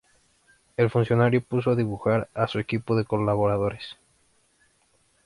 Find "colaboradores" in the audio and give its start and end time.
3.05-3.97